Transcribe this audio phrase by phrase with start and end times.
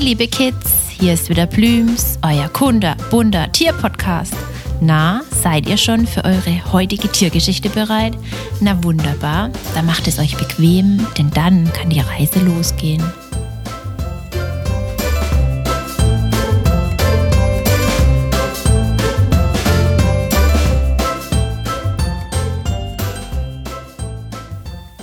[0.00, 4.32] Liebe Kids, hier ist wieder Blüms, euer Kunde, bunter Tierpodcast.
[4.80, 8.16] Na, seid ihr schon für eure heutige Tiergeschichte bereit?
[8.62, 13.04] Na wunderbar, dann macht es euch bequem, denn dann kann die Reise losgehen.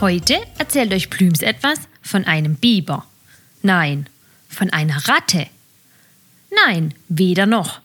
[0.00, 3.06] Heute erzählt euch Blüms etwas von einem Biber.
[3.62, 4.06] Nein,
[4.50, 5.46] von einer Ratte.
[6.66, 7.80] Nein, weder noch.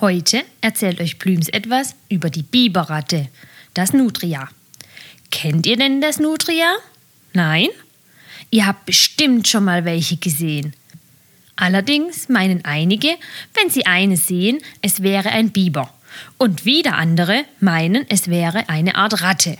[0.00, 3.28] Heute erzählt euch Blüms etwas über die Biberratte,
[3.72, 4.48] das Nutria.
[5.30, 6.74] Kennt ihr denn das Nutria?
[7.32, 7.68] Nein?
[8.50, 10.74] Ihr habt bestimmt schon mal welche gesehen.
[11.56, 13.16] Allerdings meinen einige,
[13.54, 15.92] wenn sie eine sehen, es wäre ein Biber.
[16.36, 19.56] Und wieder andere meinen, es wäre eine Art Ratte.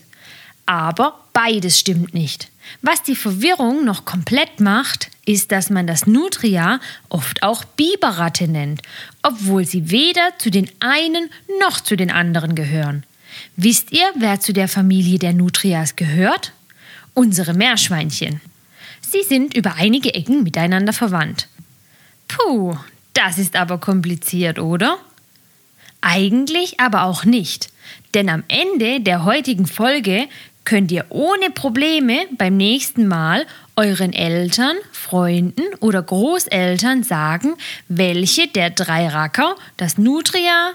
[0.67, 2.52] Aber beides stimmt nicht.
[2.81, 8.83] Was die Verwirrung noch komplett macht, ist, dass man das Nutria oft auch Biberratte nennt,
[9.23, 13.05] obwohl sie weder zu den einen noch zu den anderen gehören.
[13.57, 16.53] Wisst ihr, wer zu der Familie der Nutrias gehört?
[17.15, 18.41] Unsere Meerschweinchen.
[19.01, 21.49] Sie sind über einige Ecken miteinander verwandt.
[22.29, 22.77] Puh,
[23.15, 24.99] das ist aber kompliziert, oder?
[26.01, 27.71] Eigentlich aber auch nicht,
[28.15, 30.27] denn am Ende der heutigen Folge
[30.65, 33.47] könnt ihr ohne Probleme beim nächsten Mal
[33.77, 37.55] euren Eltern, Freunden oder Großeltern sagen,
[37.89, 40.73] welche der drei Racker, das Nutria,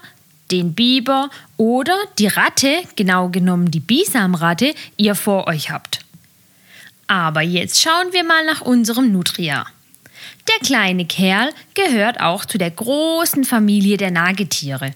[0.51, 5.99] den Biber oder die Ratte, genau genommen die Bisamratte, ihr vor euch habt.
[7.07, 9.65] Aber jetzt schauen wir mal nach unserem Nutria.
[10.47, 14.91] Der kleine Kerl gehört auch zu der großen Familie der Nagetiere.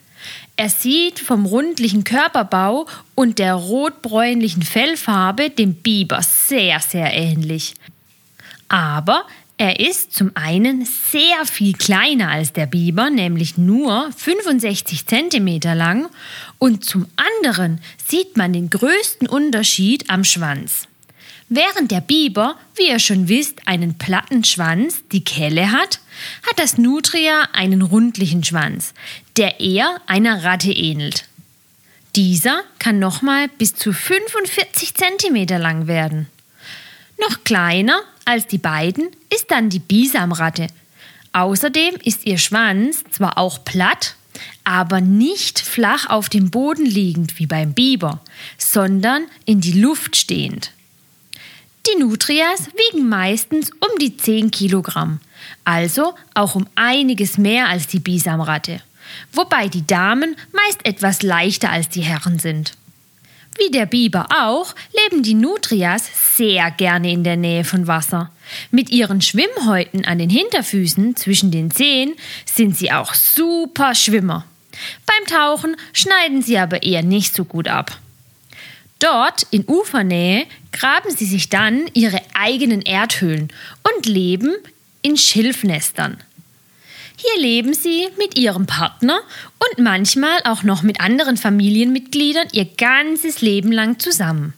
[0.61, 7.73] Er sieht vom rundlichen Körperbau und der rotbräunlichen Fellfarbe dem Biber sehr, sehr ähnlich.
[8.69, 9.25] Aber
[9.57, 16.07] er ist zum einen sehr viel kleiner als der Biber, nämlich nur 65 cm lang,
[16.59, 20.87] und zum anderen sieht man den größten Unterschied am Schwanz.
[21.49, 25.99] Während der Biber, wie ihr schon wisst, einen platten Schwanz, die Kelle hat,
[26.47, 28.93] hat das Nutria einen rundlichen Schwanz,
[29.37, 31.25] der eher einer Ratte ähnelt.
[32.15, 36.27] Dieser kann nochmal bis zu 45 cm lang werden.
[37.19, 40.67] Noch kleiner als die beiden ist dann die Bisamratte.
[41.33, 44.15] Außerdem ist ihr Schwanz zwar auch platt,
[44.63, 48.21] aber nicht flach auf dem Boden liegend wie beim Biber,
[48.57, 50.71] sondern in die Luft stehend.
[51.87, 55.19] Die Nutrias wiegen meistens um die 10 Kilogramm,
[55.65, 58.81] also auch um einiges mehr als die Bisamratte,
[59.31, 62.73] wobei die Damen meist etwas leichter als die Herren sind.
[63.57, 68.31] Wie der Biber auch, leben die Nutrias sehr gerne in der Nähe von Wasser.
[68.71, 72.13] Mit ihren Schwimmhäuten an den Hinterfüßen zwischen den Zehen
[72.45, 74.45] sind sie auch super Schwimmer.
[75.05, 77.97] Beim Tauchen schneiden sie aber eher nicht so gut ab.
[78.99, 83.51] Dort in Ufernähe graben sie sich dann ihre eigenen Erdhöhlen
[83.83, 84.55] und leben
[85.01, 86.17] in Schilfnestern.
[87.17, 89.19] Hier leben sie mit ihrem Partner
[89.59, 94.53] und manchmal auch noch mit anderen Familienmitgliedern ihr ganzes Leben lang zusammen.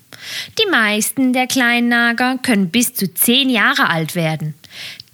[0.57, 4.53] Die meisten der kleinen Nager können bis zu zehn Jahre alt werden.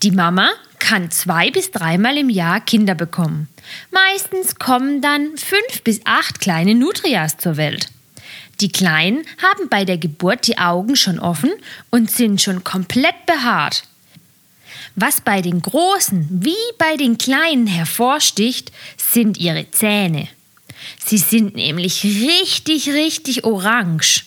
[0.03, 3.47] Die Mama kann zwei bis dreimal im Jahr Kinder bekommen.
[3.91, 7.87] Meistens kommen dann fünf bis acht kleine Nutrias zur Welt.
[8.61, 11.51] Die Kleinen haben bei der Geburt die Augen schon offen
[11.89, 13.83] und sind schon komplett behaart.
[14.95, 20.27] Was bei den Großen wie bei den Kleinen hervorsticht, sind ihre Zähne.
[21.05, 24.25] Sie sind nämlich richtig, richtig orange.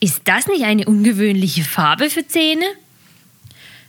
[0.00, 2.66] Ist das nicht eine ungewöhnliche Farbe für Zähne?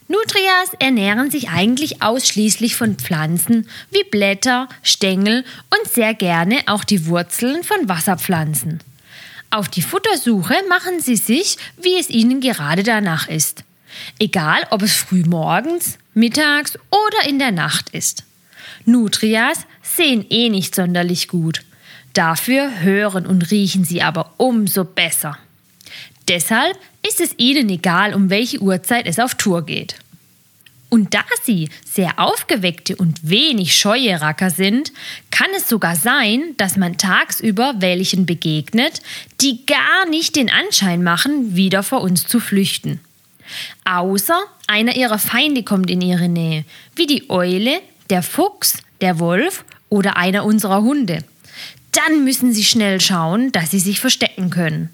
[0.08, 7.06] Nutrias ernähren sich eigentlich ausschließlich von Pflanzen wie Blätter, Stängel und sehr gerne auch die
[7.06, 8.80] Wurzeln von Wasserpflanzen.
[9.52, 13.64] Auf die Futtersuche machen sie sich, wie es ihnen gerade danach ist.
[14.20, 18.24] Egal, ob es früh morgens, mittags oder in der Nacht ist.
[18.86, 21.62] Nutrias sehen eh nicht sonderlich gut.
[22.14, 25.38] Dafür hören und riechen sie aber umso besser.
[26.28, 29.96] Deshalb ist es ihnen egal, um welche Uhrzeit es auf Tour geht.
[30.90, 34.92] Und da sie sehr aufgeweckte und wenig scheue Racker sind,
[35.30, 39.02] kann es sogar sein, dass man tagsüber welchen begegnet,
[39.40, 43.00] die gar nicht den Anschein machen, wieder vor uns zu flüchten.
[43.86, 46.66] Außer einer ihrer Feinde kommt in ihre Nähe,
[46.96, 51.24] wie die Eule, der Fuchs, der Wolf oder einer unserer Hunde.
[51.92, 54.90] Dann müssen sie schnell schauen, dass sie sich verstecken können.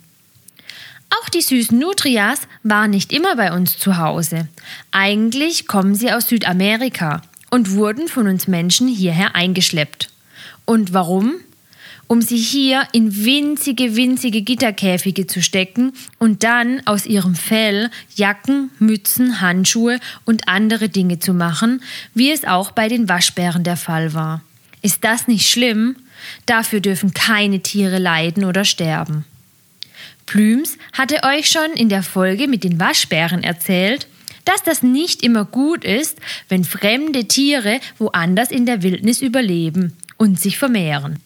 [1.10, 4.48] Auch die süßen Nutrias waren nicht immer bei uns zu Hause.
[4.92, 7.22] Eigentlich kommen sie aus Südamerika
[7.52, 10.10] und wurden von uns Menschen hierher eingeschleppt.
[10.66, 11.36] Und warum?
[12.08, 18.72] Um sie hier in winzige, winzige Gitterkäfige zu stecken und dann aus ihrem Fell Jacken,
[18.80, 21.82] Mützen, Handschuhe und andere Dinge zu machen,
[22.14, 24.42] wie es auch bei den Waschbären der Fall war.
[24.82, 25.96] Ist das nicht schlimm?
[26.46, 29.26] Dafür dürfen keine Tiere leiden oder sterben.
[30.26, 34.08] Plüms hatte euch schon in der Folge mit den Waschbären erzählt,
[34.44, 36.20] dass das nicht immer gut ist,
[36.50, 41.20] wenn fremde Tiere woanders in der Wildnis überleben und sich vermehren.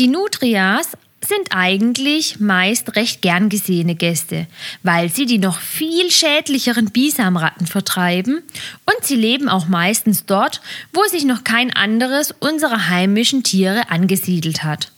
[0.00, 4.46] Die Nutrias sind eigentlich meist recht gern gesehene Gäste,
[4.82, 8.42] weil sie die noch viel schädlicheren Bisamratten vertreiben
[8.86, 10.62] und sie leben auch meistens dort,
[10.94, 14.90] wo sich noch kein anderes unserer heimischen Tiere angesiedelt hat.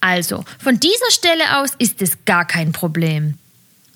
[0.00, 3.34] Also, von dieser Stelle aus ist es gar kein Problem.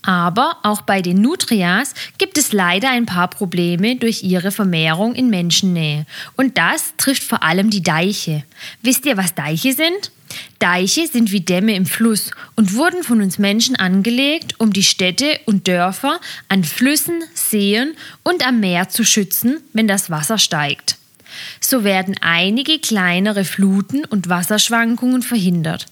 [0.02, 5.30] Aber auch bei den Nutrias gibt es leider ein paar Probleme durch ihre Vermehrung in
[5.30, 6.04] Menschennähe.
[6.36, 8.44] Und das trifft vor allem die Deiche.
[8.82, 10.12] Wisst ihr, was Deiche sind?
[10.58, 15.40] Deiche sind wie Dämme im Fluss und wurden von uns Menschen angelegt, um die Städte
[15.46, 20.96] und Dörfer an Flüssen, Seen und am Meer zu schützen, wenn das Wasser steigt.
[21.60, 25.86] So werden einige kleinere Fluten und Wasserschwankungen verhindert.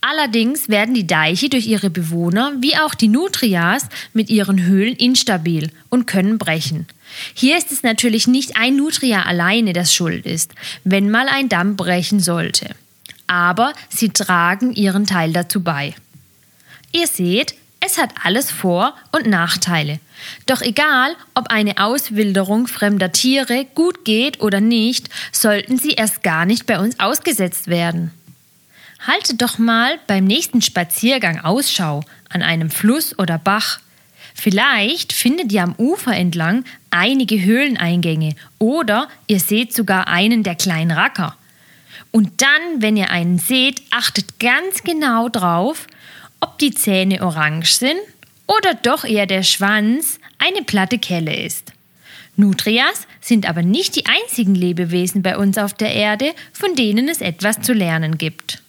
[0.00, 5.70] Allerdings werden die Deiche durch ihre Bewohner wie auch die Nutrias mit ihren Höhlen instabil
[5.88, 6.86] und können brechen.
[7.34, 10.52] Hier ist es natürlich nicht ein Nutria alleine, das schuld ist,
[10.84, 12.70] wenn mal ein Damm brechen sollte
[13.26, 15.94] aber sie tragen ihren Teil dazu bei.
[16.92, 20.00] Ihr seht, es hat alles Vor- und Nachteile.
[20.46, 26.46] Doch egal, ob eine Auswilderung fremder Tiere gut geht oder nicht, sollten sie erst gar
[26.46, 28.12] nicht bei uns ausgesetzt werden.
[29.06, 33.78] Haltet doch mal beim nächsten Spaziergang Ausschau an einem Fluss oder Bach.
[34.34, 40.90] Vielleicht findet ihr am Ufer entlang einige Höhleneingänge oder ihr seht sogar einen der kleinen
[40.90, 41.36] Racker.
[42.16, 45.86] Und dann, wenn ihr einen seht, achtet ganz genau drauf,
[46.40, 48.00] ob die Zähne orange sind
[48.46, 51.72] oder doch eher der Schwanz eine platte Kelle ist.
[52.34, 57.20] Nutrias sind aber nicht die einzigen Lebewesen bei uns auf der Erde, von denen es
[57.20, 58.62] etwas zu lernen gibt.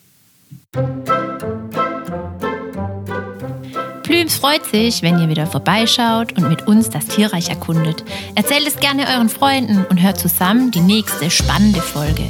[4.03, 8.03] Plüms freut sich, wenn ihr wieder vorbeischaut und mit uns das Tierreich erkundet.
[8.35, 12.29] Erzählt es gerne euren Freunden und hört zusammen die nächste spannende Folge.